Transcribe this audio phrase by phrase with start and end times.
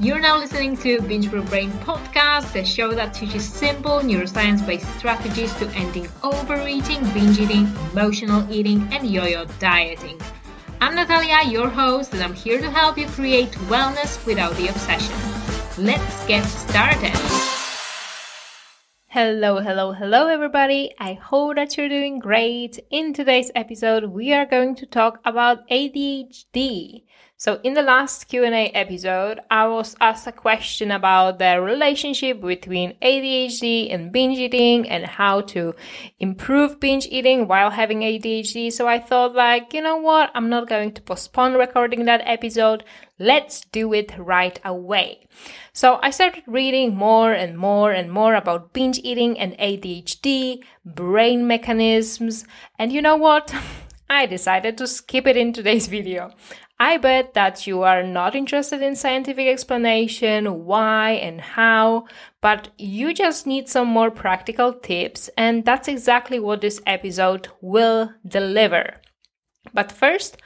[0.00, 5.52] You're now listening to Binge Brain podcast, the show that teaches simple neuroscience based strategies
[5.56, 10.18] to ending overeating, binge eating, emotional eating, and yo yo dieting.
[10.80, 15.14] I'm Natalia, your host, and I'm here to help you create wellness without the obsession.
[15.76, 17.14] Let's get started.
[19.08, 20.94] Hello, hello, hello, everybody.
[20.98, 22.80] I hope that you're doing great.
[22.90, 27.02] In today's episode, we are going to talk about ADHD.
[27.40, 32.98] So in the last Q&A episode, I was asked a question about the relationship between
[33.00, 35.74] ADHD and binge eating and how to
[36.18, 38.70] improve binge eating while having ADHD.
[38.70, 40.30] So I thought like, you know what?
[40.34, 42.84] I'm not going to postpone recording that episode.
[43.18, 45.26] Let's do it right away.
[45.72, 51.46] So I started reading more and more and more about binge eating and ADHD, brain
[51.46, 52.44] mechanisms,
[52.78, 53.54] and you know what?
[54.10, 56.32] I decided to skip it in today's video.
[56.82, 62.06] I bet that you are not interested in scientific explanation, why and how,
[62.40, 68.14] but you just need some more practical tips, and that's exactly what this episode will
[68.26, 68.94] deliver.
[69.74, 70.38] But first,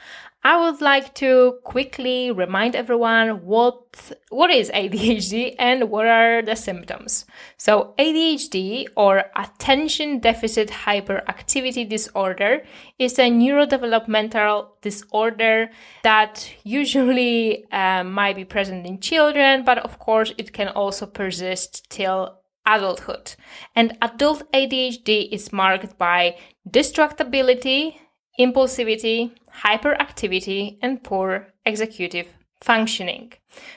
[0.45, 6.55] I would like to quickly remind everyone what what is ADHD and what are the
[6.55, 7.25] symptoms.
[7.57, 12.63] So ADHD or attention deficit hyperactivity disorder
[12.99, 15.71] is a neurodevelopmental disorder
[16.03, 21.89] that usually uh, might be present in children, but of course it can also persist
[21.89, 23.33] till adulthood.
[23.75, 26.37] And adult ADHD is marked by
[26.69, 27.95] distractibility,
[28.39, 29.31] impulsivity,
[29.63, 32.27] hyperactivity, and poor executive
[32.61, 33.33] functioning.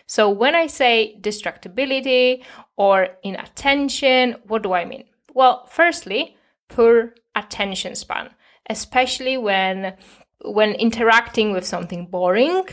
[0.07, 2.43] So when I say distractibility
[2.77, 5.05] or inattention, what do I mean?
[5.35, 6.37] Well, firstly,
[6.69, 8.31] poor attention span,
[8.69, 9.97] especially when
[10.45, 12.65] when interacting with something boring,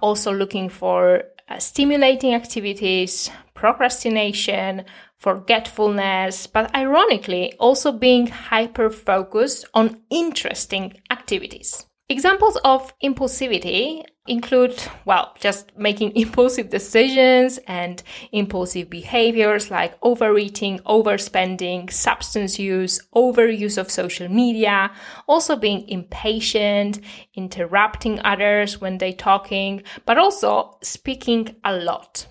[0.00, 4.84] also looking for uh, stimulating activities, procrastination,
[5.24, 11.86] forgetfulness, but ironically, also being hyper focused on interesting activities.
[12.10, 21.90] Examples of impulsivity include, well, just making impulsive decisions and impulsive behaviors like overeating, overspending,
[21.90, 24.90] substance use, overuse of social media,
[25.26, 27.00] also being impatient,
[27.34, 32.26] interrupting others when they're talking, but also speaking a lot.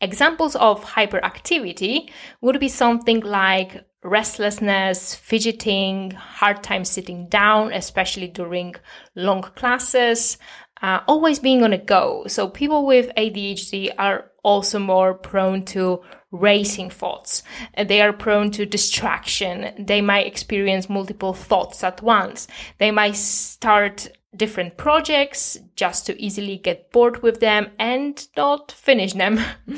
[0.00, 8.74] Examples of hyperactivity would be something like restlessness, fidgeting, hard time sitting down, especially during
[9.14, 10.38] long classes,
[10.82, 12.24] uh, always being on a go.
[12.28, 17.42] So people with ADHD are also more prone to racing thoughts.
[17.76, 19.72] They are prone to distraction.
[19.78, 22.46] They might experience multiple thoughts at once.
[22.78, 29.12] They might start different projects just to easily get bored with them and not finish
[29.12, 29.40] them.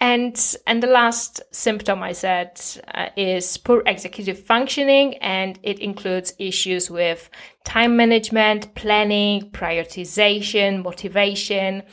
[0.00, 2.60] And and the last symptom I said
[2.92, 7.30] uh, is poor executive functioning, and it includes issues with
[7.64, 11.84] time management, planning, prioritization, motivation,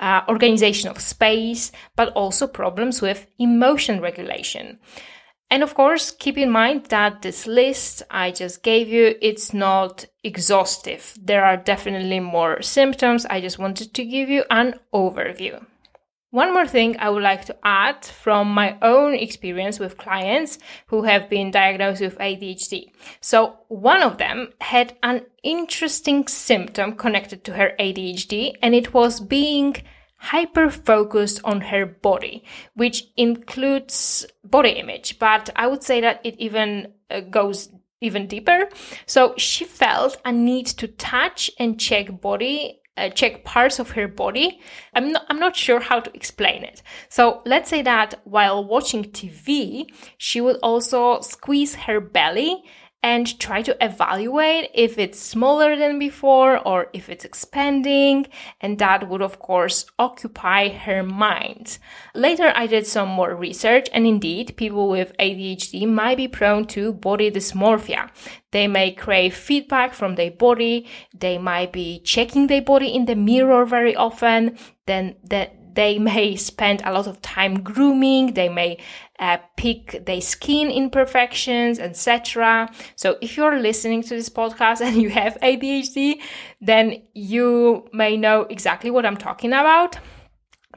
[0.00, 4.78] uh, organization of space, but also problems with emotion regulation.
[5.50, 10.04] And of course, keep in mind that this list I just gave you, it's not
[10.22, 11.14] exhaustive.
[11.20, 13.24] There are definitely more symptoms.
[13.26, 15.64] I just wanted to give you an overview.
[16.30, 20.58] One more thing I would like to add from my own experience with clients
[20.88, 22.92] who have been diagnosed with ADHD.
[23.22, 29.20] So one of them had an interesting symptom connected to her ADHD and it was
[29.20, 29.76] being
[30.18, 36.34] hyper focused on her body, which includes body image, but I would say that it
[36.38, 37.70] even uh, goes
[38.00, 38.68] even deeper.
[39.06, 44.08] So she felt a need to touch and check body uh, check parts of her
[44.08, 44.60] body.
[44.92, 46.82] I'm not, I'm not sure how to explain it.
[47.08, 49.86] So let's say that while watching TV,
[50.16, 52.64] she would also squeeze her belly
[53.02, 58.26] and try to evaluate if it's smaller than before or if it's expanding.
[58.60, 61.78] And that would, of course, occupy her mind.
[62.14, 66.92] Later, I did some more research, and indeed, people with ADHD might be prone to
[66.92, 68.10] body dysmorphia.
[68.50, 70.86] They may crave feedback from their body.
[71.16, 74.58] They might be checking their body in the mirror very often.
[74.86, 78.78] Then that they may spend a lot of time grooming, they may
[79.18, 82.70] uh, pick their skin imperfections, etc.
[82.96, 86.20] So if you're listening to this podcast and you have ADHD,
[86.60, 89.98] then you may know exactly what I'm talking about.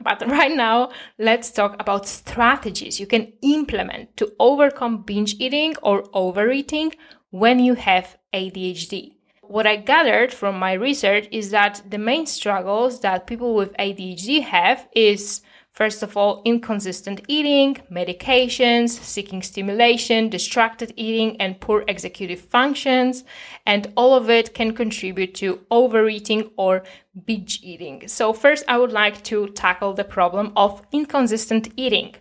[0.02, 6.04] But right now, let's talk about strategies you can implement to overcome binge eating or
[6.12, 6.92] overeating
[7.30, 9.12] when you have ADHD
[9.52, 14.42] what I gathered from my research is that the main struggles that people with ADHD
[14.44, 15.42] have is
[15.72, 23.24] First of all, inconsistent eating, medications, seeking stimulation, distracted eating, and poor executive functions.
[23.64, 26.82] And all of it can contribute to overeating or
[27.24, 28.06] binge eating.
[28.06, 32.16] So first, I would like to tackle the problem of inconsistent eating.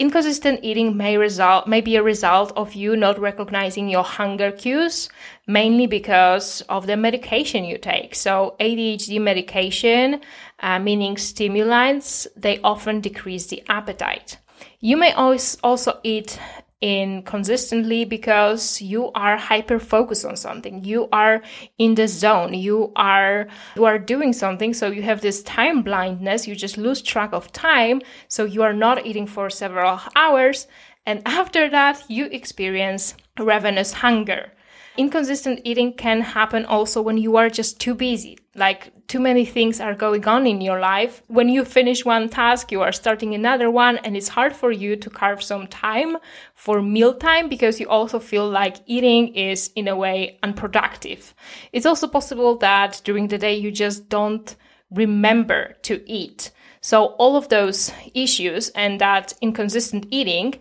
[0.00, 5.08] Inconsistent eating may result may be a result of you not recognizing your hunger cues,
[5.48, 8.14] mainly because of the medication you take.
[8.14, 10.20] So ADHD medication,
[10.60, 14.38] uh, meaning stimulants, they often decrease the appetite.
[14.78, 16.38] You may also eat
[16.80, 20.84] inconsistently because you are hyper focused on something.
[20.84, 21.42] You are
[21.76, 22.54] in the zone.
[22.54, 26.46] You are you are doing something so you have this time blindness.
[26.46, 30.66] You just lose track of time so you are not eating for several hours.
[31.04, 34.52] And after that you experience ravenous hunger
[34.98, 38.36] inconsistent eating can happen also when you are just too busy.
[38.54, 41.22] Like too many things are going on in your life.
[41.28, 44.96] When you finish one task, you are starting another one and it's hard for you
[44.96, 46.18] to carve some time
[46.54, 51.32] for mealtime because you also feel like eating is in a way unproductive.
[51.72, 54.56] It's also possible that during the day you just don't
[54.90, 56.50] remember to eat.
[56.80, 60.54] So all of those issues and that inconsistent eating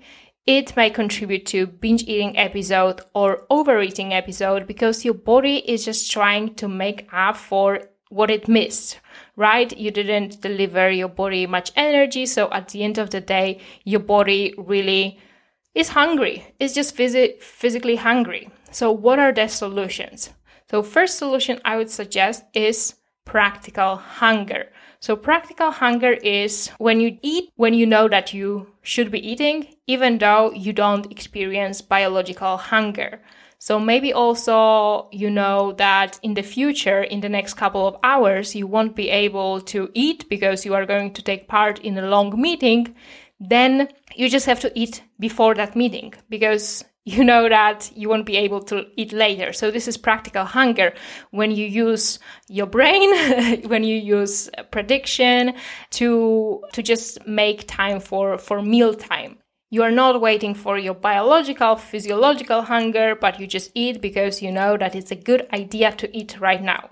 [0.47, 6.09] it may contribute to binge eating episode or overeating episode because your body is just
[6.09, 9.01] trying to make up for what it missed,
[9.35, 9.77] right?
[9.77, 12.25] You didn't deliver your body much energy.
[12.25, 15.19] So at the end of the day, your body really
[15.75, 16.47] is hungry.
[16.59, 18.49] It's just phys- physically hungry.
[18.71, 20.29] So what are the solutions?
[20.71, 22.95] So first solution I would suggest is
[23.25, 24.69] practical hunger.
[24.99, 29.75] So practical hunger is when you eat when you know that you should be eating,
[29.85, 33.21] even though you don't experience biological hunger.
[33.59, 38.55] So maybe also you know that in the future, in the next couple of hours,
[38.55, 42.07] you won't be able to eat because you are going to take part in a
[42.07, 42.95] long meeting.
[43.39, 48.25] Then you just have to eat before that meeting because you know that you won't
[48.25, 49.53] be able to eat later.
[49.53, 50.93] So this is practical hunger
[51.31, 52.19] when you use
[52.49, 53.09] your brain,
[53.69, 55.53] when you use prediction
[55.91, 59.37] to to just make time for for meal time.
[59.69, 64.51] You are not waiting for your biological, physiological hunger, but you just eat because you
[64.51, 66.89] know that it's a good idea to eat right now.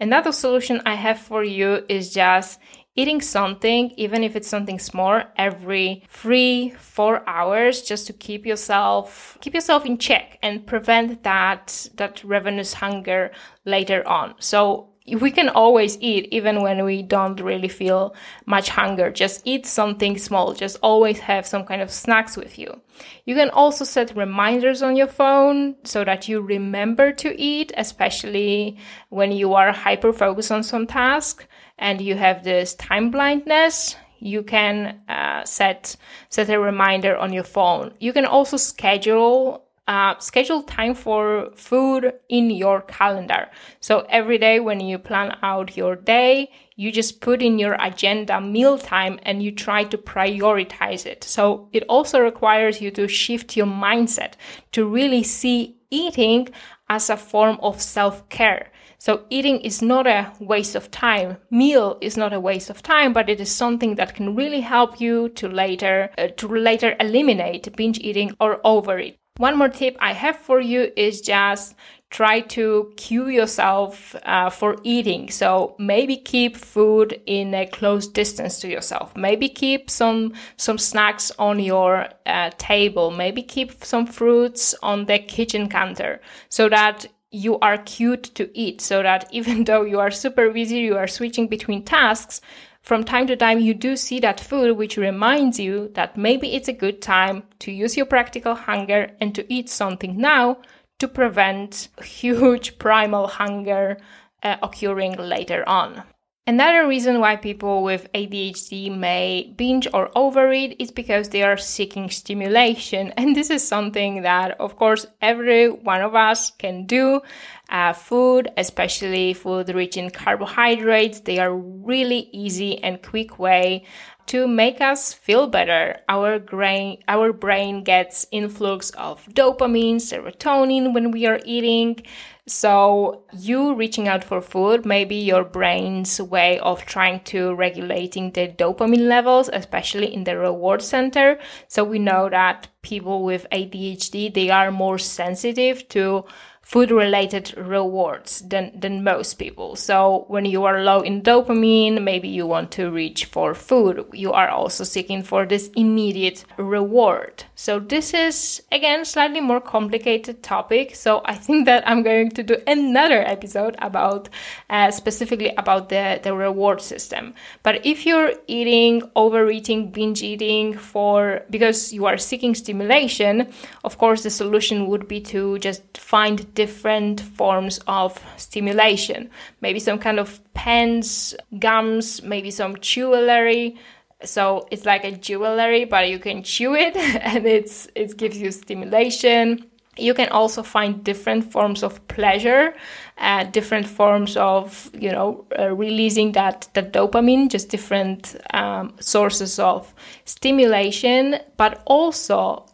[0.00, 2.58] Another solution I have for you is just
[2.96, 9.36] eating something, even if it's something small, every three, four hours, just to keep yourself
[9.40, 13.30] keep yourself in check and prevent that that ravenous hunger
[13.64, 14.34] later on.
[14.38, 18.14] So we can always eat even when we don't really feel
[18.46, 19.10] much hunger.
[19.10, 20.54] Just eat something small.
[20.54, 22.80] Just always have some kind of snacks with you.
[23.26, 28.78] You can also set reminders on your phone so that you remember to eat, especially
[29.10, 31.46] when you are hyper focused on some task
[31.78, 33.96] and you have this time blindness.
[34.18, 35.96] You can uh, set
[36.30, 37.92] set a reminder on your phone.
[38.00, 43.50] You can also schedule uh, schedule time for food in your calendar.
[43.80, 48.40] So every day when you plan out your day you just put in your agenda
[48.40, 51.22] meal time and you try to prioritize it.
[51.22, 54.32] So it also requires you to shift your mindset
[54.72, 56.48] to really see eating
[56.88, 58.70] as a form of self-care
[59.04, 61.36] so eating is not a waste of time.
[61.50, 64.98] Meal is not a waste of time, but it is something that can really help
[64.98, 69.18] you to later uh, to later eliminate binge eating or overeat.
[69.36, 71.74] One more tip I have for you is just
[72.08, 75.28] try to cue yourself uh, for eating.
[75.30, 79.14] So maybe keep food in a close distance to yourself.
[79.16, 83.10] Maybe keep some some snacks on your uh, table.
[83.10, 88.80] Maybe keep some fruits on the kitchen counter so that you are cued to eat
[88.80, 92.40] so that even though you are super busy, you are switching between tasks,
[92.82, 96.68] from time to time you do see that food which reminds you that maybe it's
[96.68, 100.58] a good time to use your practical hunger and to eat something now
[100.98, 103.96] to prevent huge primal hunger
[104.42, 106.02] uh, occurring later on.
[106.46, 112.10] Another reason why people with ADHD may binge or overeat is because they are seeking
[112.10, 113.14] stimulation.
[113.16, 117.22] And this is something that, of course, every one of us can do.
[117.70, 123.86] Uh, food, especially food rich in carbohydrates, they are really easy and quick way
[124.26, 125.96] to make us feel better.
[126.10, 132.04] Our brain, our brain gets influx of dopamine, serotonin when we are eating.
[132.46, 138.32] So, you reaching out for food may be your brain's way of trying to regulating
[138.32, 141.38] the dopamine levels, especially in the reward center.
[141.68, 146.26] So, we know that people with ADHD, they are more sensitive to
[146.64, 149.76] food related rewards than, than most people.
[149.76, 154.06] So when you are low in dopamine, maybe you want to reach for food.
[154.12, 157.44] You are also seeking for this immediate reward.
[157.54, 160.96] So this is again slightly more complicated topic.
[160.96, 164.30] So I think that I'm going to do another episode about
[164.70, 167.34] uh, specifically about the, the reward system.
[167.62, 173.52] But if you're eating, overeating, binge eating for because you are seeking stimulation,
[173.84, 179.30] of course the solution would be to just find different forms of stimulation.
[179.60, 183.76] Maybe some kind of pens, gums, maybe some jewelry.
[184.24, 188.50] So it's like a jewelry, but you can chew it and it's it gives you
[188.50, 189.66] stimulation.
[189.96, 192.74] You can also find different forms of pleasure,
[193.18, 199.58] uh, different forms of you know uh, releasing that that dopamine, just different um, sources
[199.58, 199.94] of
[200.24, 202.66] stimulation, but also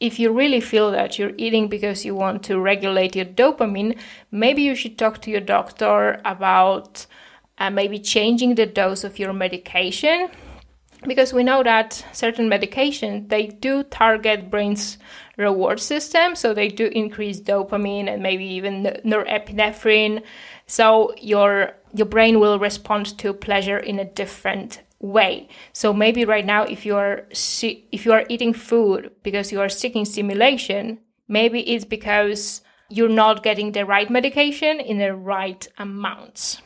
[0.00, 3.98] if you really feel that you're eating because you want to regulate your dopamine,
[4.30, 7.06] maybe you should talk to your doctor about
[7.58, 10.28] uh, maybe changing the dose of your medication.
[11.06, 14.98] Because we know that certain medications they do target brain's
[15.36, 16.34] reward system.
[16.34, 20.22] So they do increase dopamine and maybe even norepinephrine.
[20.66, 25.48] So your your brain will respond to pleasure in a different way.
[25.72, 29.68] So maybe right now, if you are if you are eating food because you are
[29.68, 36.62] seeking stimulation, maybe it's because you're not getting the right medication in the right amounts.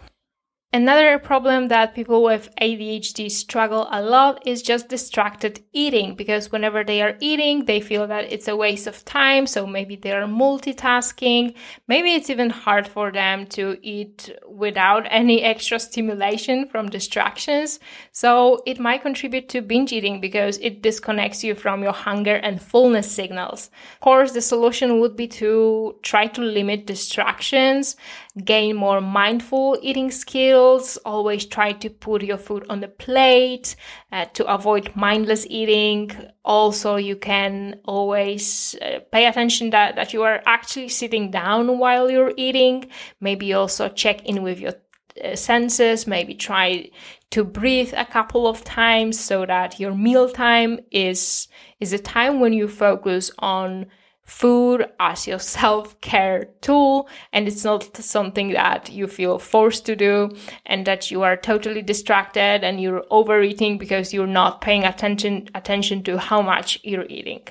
[0.75, 6.83] Another problem that people with ADHD struggle a lot is just distracted eating because whenever
[6.83, 9.47] they are eating, they feel that it's a waste of time.
[9.47, 11.55] So maybe they are multitasking.
[11.89, 17.79] Maybe it's even hard for them to eat without any extra stimulation from distractions.
[18.11, 22.63] So it might contribute to binge eating because it disconnects you from your hunger and
[22.63, 23.69] fullness signals.
[23.97, 27.95] Of course, the solution would be to try to limit distractions,
[28.43, 33.77] gain more mindful eating skills meals, always try to put your food on the plate
[34.13, 36.11] uh, to avoid mindless eating.
[36.45, 42.11] Also, you can always uh, pay attention that, that you are actually sitting down while
[42.11, 42.91] you're eating.
[43.21, 44.75] Maybe also check in with your
[45.23, 46.91] uh, senses, maybe try
[47.31, 51.49] to breathe a couple of times so that your meal time is
[51.81, 53.87] is a time when you focus on
[54.33, 59.97] food as your self care tool, and it's not something that you feel forced to
[59.97, 60.31] do
[60.67, 66.03] and that you are totally distracted and you're overeating because you're not paying attention attention
[66.03, 67.43] to how much you're eating.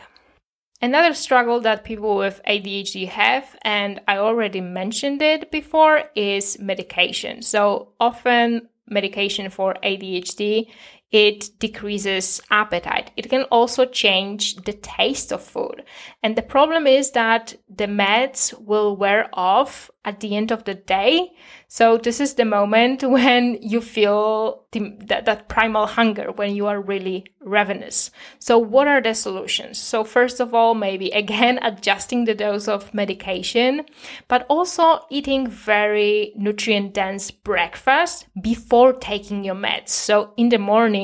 [0.81, 7.43] Another struggle that people with ADHD have, and I already mentioned it before, is medication.
[7.43, 10.67] So often medication for ADHD
[11.12, 13.12] it decreases appetite.
[13.18, 15.84] It can also change the taste of food.
[16.24, 20.74] And the problem is that the meds will wear off at the end of the
[20.74, 21.32] day.
[21.68, 26.68] So this is the moment when you feel the, that, that primal hunger, when you
[26.68, 28.10] are really ravenous.
[28.39, 29.77] So what are the solutions?
[29.80, 33.86] So first of all, maybe again, adjusting the dose of medication,
[34.27, 39.89] but also eating very nutrient dense breakfast before taking your meds.
[39.89, 41.00] So in the morning,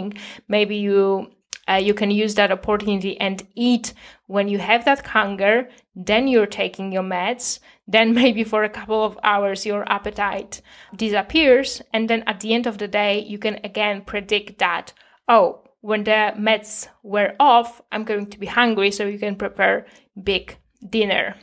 [0.48, 1.32] maybe you
[1.70, 3.94] uh, you can use that opportunity and eat
[4.28, 9.04] when you have that hunger then you're taking your meds then maybe for a couple
[9.04, 10.62] of hours your appetite
[10.96, 14.94] disappears and then at the end of the day you can again predict that
[15.28, 19.86] oh when the meds were off i'm going to be hungry so you can prepare
[20.24, 20.58] big
[20.90, 21.36] dinner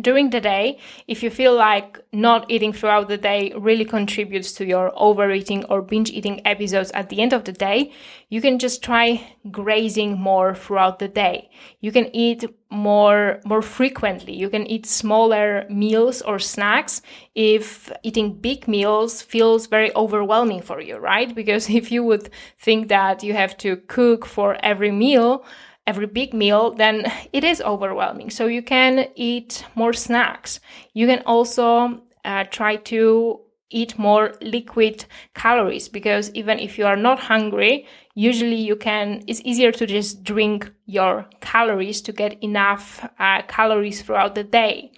[0.00, 4.64] during the day, if you feel like not eating throughout the day really contributes to
[4.64, 7.92] your overeating or binge eating episodes at the end of the day,
[8.28, 11.48] you can just try grazing more throughout the day.
[11.80, 14.34] You can eat more more frequently.
[14.34, 17.00] You can eat smaller meals or snacks
[17.34, 21.34] if eating big meals feels very overwhelming for you, right?
[21.46, 25.44] Because if you would think that you have to cook for every meal,
[25.86, 28.30] every big meal, then it is overwhelming.
[28.30, 30.60] So you can eat more snacks.
[30.94, 33.40] You can also uh, try to
[33.70, 39.40] eat more liquid calories because even if you are not hungry, usually you can, it's
[39.44, 44.92] easier to just drink your calories to get enough uh, calories throughout the day.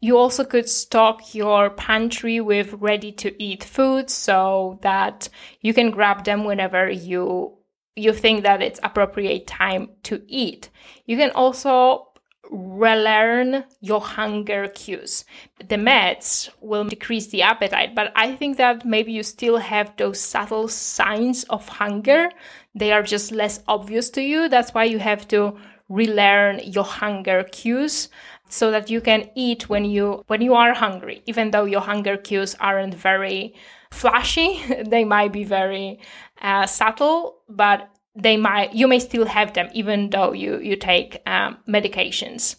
[0.00, 5.28] You also could stock your pantry with ready to eat foods so that
[5.60, 7.55] you can grab them whenever you
[7.96, 10.70] you think that it's appropriate time to eat.
[11.06, 12.08] You can also
[12.50, 15.24] relearn your hunger cues.
[15.58, 20.20] The meds will decrease the appetite, but I think that maybe you still have those
[20.20, 22.30] subtle signs of hunger.
[22.74, 24.48] They are just less obvious to you.
[24.48, 28.08] That's why you have to relearn your hunger cues
[28.48, 31.22] so that you can eat when you when you are hungry.
[31.26, 33.54] Even though your hunger cues aren't very
[33.90, 35.98] flashy they might be very
[36.42, 41.20] uh, subtle but they might you may still have them even though you you take
[41.26, 42.56] um, medications.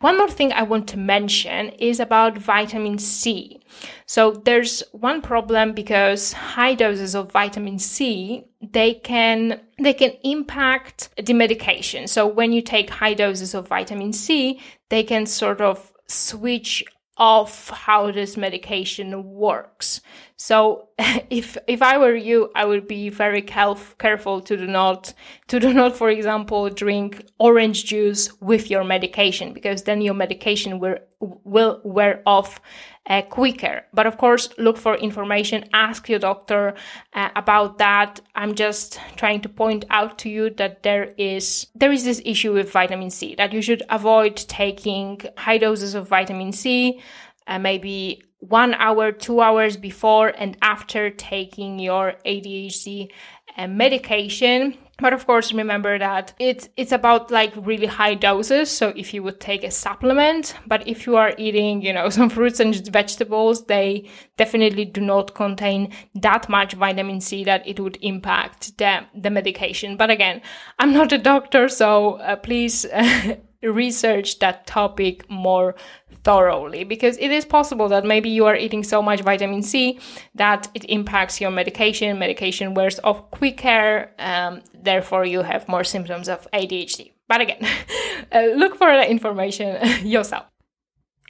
[0.00, 3.60] One more thing i want to mention is about vitamin c.
[4.06, 11.10] So there's one problem because high doses of vitamin c they can they can impact
[11.16, 12.06] the medication.
[12.06, 14.60] So when you take high doses of vitamin c
[14.90, 16.84] they can sort of switch
[17.18, 20.00] off how this medication works.
[20.38, 20.88] So
[21.30, 25.12] if if I were you, I would be very careful to do not
[25.48, 30.78] to do not, for example, drink orange juice with your medication because then your medication
[30.78, 32.60] will will wear off
[33.06, 33.86] uh, quicker.
[33.92, 35.64] But of course, look for information.
[35.72, 36.74] Ask your doctor
[37.14, 38.20] uh, about that.
[38.36, 42.52] I'm just trying to point out to you that there is there is this issue
[42.52, 47.00] with vitamin C that you should avoid taking high doses of vitamin C.
[47.48, 53.10] Uh, maybe one hour, two hours before and after taking your ADHD
[53.56, 58.68] uh, medication but of course, remember that it's it's about like really high doses.
[58.68, 62.28] So if you would take a supplement, but if you are eating, you know, some
[62.28, 67.98] fruits and vegetables, they definitely do not contain that much vitamin C that it would
[68.02, 69.96] impact the the medication.
[69.96, 70.42] But again,
[70.80, 72.84] I'm not a doctor, so uh, please.
[73.62, 75.74] Research that topic more
[76.22, 79.98] thoroughly because it is possible that maybe you are eating so much vitamin C
[80.34, 82.18] that it impacts your medication.
[82.18, 87.12] Medication wears off quicker, um, therefore, you have more symptoms of ADHD.
[87.28, 87.66] But again,
[88.32, 90.46] uh, look for the information yourself.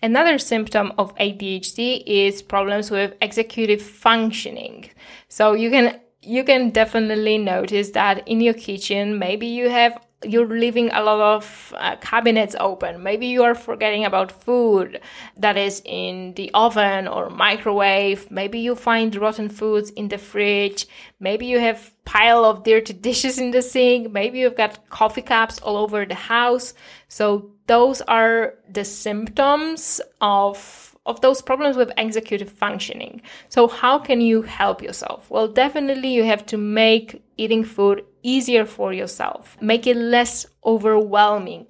[0.02, 4.90] Another symptom of ADHD is problems with executive functioning.
[5.28, 10.46] So you can you can definitely notice that in your kitchen maybe you have you're
[10.46, 13.02] leaving a lot of uh, cabinets open.
[13.02, 15.00] Maybe you are forgetting about food
[15.37, 18.28] that is in the oven or microwave.
[18.30, 20.87] Maybe you find rotten foods in the fridge.
[21.20, 24.10] Maybe you have pile of dirty dishes in the sink.
[24.10, 26.74] Maybe you've got coffee cups all over the house.
[27.07, 33.22] So those are the symptoms of of those problems with executive functioning.
[33.48, 35.31] So how can you help yourself?
[35.31, 38.04] Well, definitely you have to make eating food
[38.35, 39.57] easier for yourself.
[39.61, 41.69] Make it less overwhelming.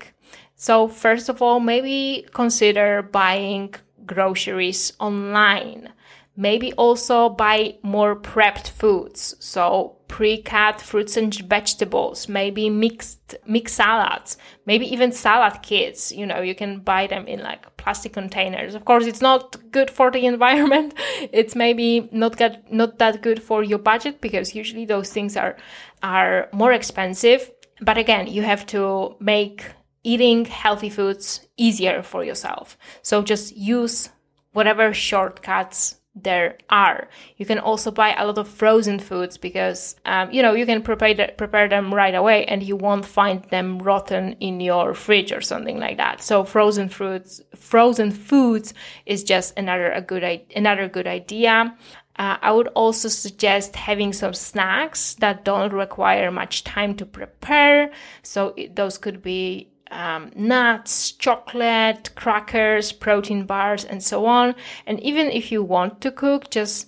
[0.56, 3.74] So first of all, maybe consider buying
[4.06, 5.92] groceries online.
[6.36, 9.36] Maybe also buy more prepped foods.
[9.40, 16.12] So pre-cut fruits and vegetables, maybe mixed mixed salads, maybe even salad kits.
[16.12, 18.74] You know, you can buy them in like plastic containers.
[18.74, 20.92] Of course, it's not good for the environment.
[21.32, 25.56] It's maybe not get, not that good for your budget because usually those things are
[26.02, 27.40] are more expensive.
[27.80, 29.64] But again, you have to make
[30.04, 32.76] eating healthy foods easier for yourself.
[33.02, 34.10] So just use
[34.52, 37.08] whatever shortcuts there are.
[37.36, 40.82] You can also buy a lot of frozen foods because um, you know you can
[40.82, 45.32] prepare the, prepare them right away and you won't find them rotten in your fridge
[45.32, 46.22] or something like that.
[46.22, 48.74] So frozen fruits, frozen foods
[49.06, 51.76] is just another a good another good idea.
[52.18, 57.92] Uh, I would also suggest having some snacks that don't require much time to prepare.
[58.22, 64.54] So it, those could be um, nuts, chocolate, crackers, protein bars, and so on.
[64.86, 66.86] And even if you want to cook, just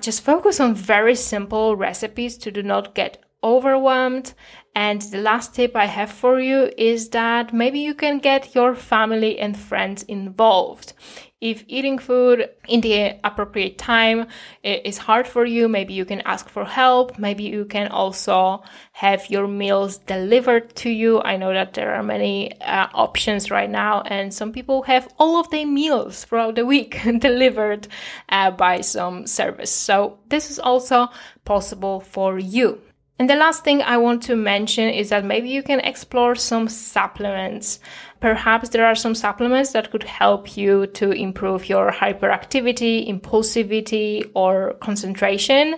[0.00, 4.32] just focus on very simple recipes to do not get overwhelmed.
[4.74, 8.74] And the last tip I have for you is that maybe you can get your
[8.74, 10.94] family and friends involved
[11.40, 14.26] if eating food in the appropriate time
[14.62, 17.18] is hard for you, maybe you can ask for help.
[17.18, 21.22] Maybe you can also have your meals delivered to you.
[21.22, 25.40] I know that there are many uh, options right now, and some people have all
[25.40, 27.88] of their meals throughout the week delivered
[28.28, 29.70] uh, by some service.
[29.70, 31.08] So this is also
[31.44, 32.82] possible for you.
[33.20, 36.68] And the last thing I want to mention is that maybe you can explore some
[36.68, 37.78] supplements.
[38.20, 44.74] Perhaps there are some supplements that could help you to improve your hyperactivity, impulsivity, or
[44.74, 45.74] concentration.
[45.74, 45.76] Uh,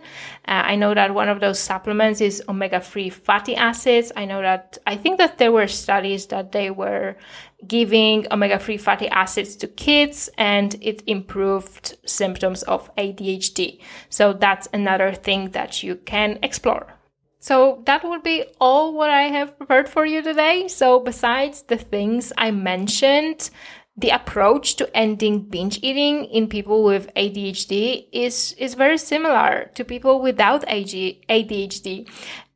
[0.73, 4.11] I know that one of those supplements is omega 3 fatty acids.
[4.17, 7.17] I know that I think that there were studies that they were
[7.65, 13.81] giving omega 3 fatty acids to kids and it improved symptoms of ADHD.
[14.09, 16.99] So that's another thing that you can explore.
[17.43, 20.69] So that would be all what I have prepared for you today.
[20.69, 23.51] So besides the things I mentioned,
[23.97, 29.85] the approach to ending binge eating in people with ADHD is, is very similar to
[29.85, 32.09] people without ADHD.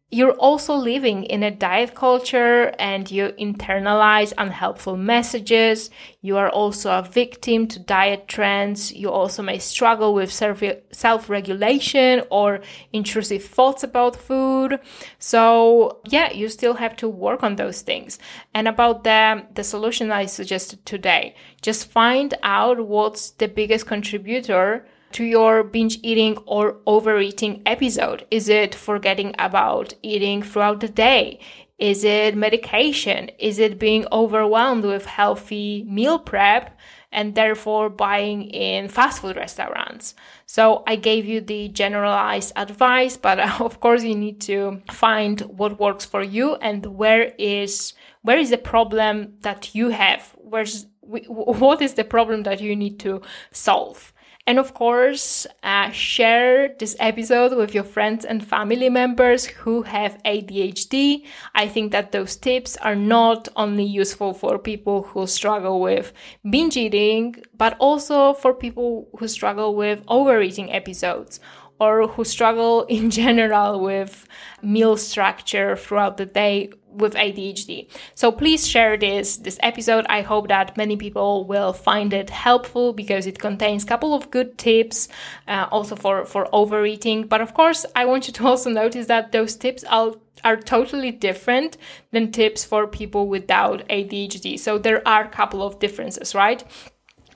[0.08, 5.90] You're also living in a diet culture and you internalize unhelpful messages.
[6.20, 8.92] You are also a victim to diet trends.
[8.92, 12.60] You also may struggle with self regulation or
[12.92, 14.78] intrusive thoughts about food.
[15.18, 18.20] So, yeah, you still have to work on those things.
[18.54, 24.86] And about the, the solution I suggested today, just find out what's the biggest contributor
[25.16, 28.26] to your binge eating or overeating episode?
[28.30, 31.40] Is it forgetting about eating throughout the day?
[31.78, 33.30] Is it medication?
[33.38, 36.78] Is it being overwhelmed with healthy meal prep
[37.10, 40.14] and therefore buying in fast food restaurants?
[40.44, 45.80] So I gave you the generalized advice, but of course you need to find what
[45.80, 50.34] works for you and where is where is the problem that you have?
[50.36, 54.12] Where's what is the problem that you need to solve?
[54.48, 60.22] And of course, uh, share this episode with your friends and family members who have
[60.22, 61.24] ADHD.
[61.56, 66.12] I think that those tips are not only useful for people who struggle with
[66.48, 71.40] binge eating, but also for people who struggle with overeating episodes
[71.80, 74.28] or who struggle in general with
[74.62, 77.88] meal structure throughout the day with ADHD.
[78.14, 80.06] So please share this this episode.
[80.08, 84.30] I hope that many people will find it helpful because it contains a couple of
[84.30, 85.08] good tips
[85.48, 87.26] uh, also for for overeating.
[87.26, 91.10] But of course, I want you to also notice that those tips are are totally
[91.10, 91.76] different
[92.12, 94.58] than tips for people without ADHD.
[94.58, 96.62] So there are a couple of differences, right?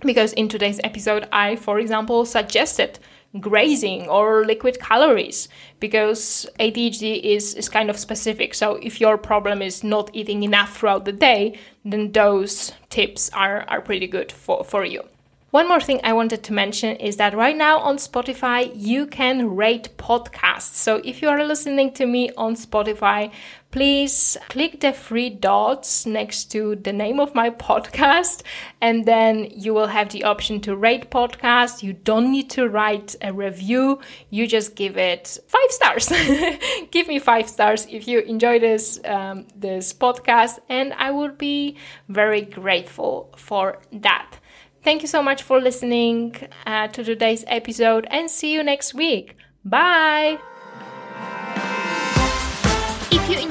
[0.03, 2.99] Because in today's episode, I, for example, suggested
[3.38, 8.55] grazing or liquid calories because ADHD is, is kind of specific.
[8.55, 13.64] So if your problem is not eating enough throughout the day, then those tips are,
[13.69, 15.05] are pretty good for, for you.
[15.51, 19.57] One more thing I wanted to mention is that right now on Spotify, you can
[19.57, 20.75] rate podcasts.
[20.75, 23.33] So if you are listening to me on Spotify,
[23.70, 28.42] please click the three dots next to the name of my podcast,
[28.80, 31.83] and then you will have the option to rate podcast.
[31.83, 36.09] You don't need to write a review, you just give it five stars.
[36.90, 41.76] give me five stars if you enjoy this, um, this podcast, and I would be
[42.09, 44.37] very grateful for that.
[44.83, 49.37] Thank you so much for listening uh, to today's episode and see you next week.
[49.62, 50.40] Bye!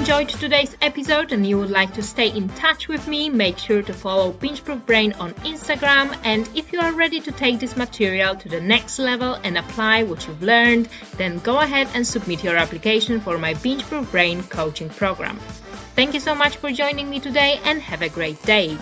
[0.10, 3.84] Enjoyed today's episode and you would like to stay in touch with me, make sure
[3.84, 6.18] to follow Binge Proof Brain on Instagram.
[6.24, 10.02] And if you are ready to take this material to the next level and apply
[10.02, 14.42] what you've learned, then go ahead and submit your application for my Binge Proof Brain
[14.42, 15.38] coaching program.
[15.96, 18.80] Thank you so much for joining me today and have a great day.